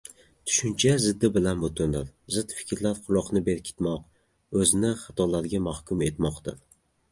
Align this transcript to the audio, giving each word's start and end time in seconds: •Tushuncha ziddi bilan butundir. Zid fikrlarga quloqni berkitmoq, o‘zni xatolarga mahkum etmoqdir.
•Tushuncha 0.51 0.93
ziddi 1.03 1.29
bilan 1.35 1.61
butundir. 1.63 2.07
Zid 2.37 2.55
fikrlarga 2.61 3.05
quloqni 3.11 3.45
berkitmoq, 3.51 4.09
o‘zni 4.63 4.93
xatolarga 5.05 5.63
mahkum 5.71 6.05
etmoqdir. 6.11 6.61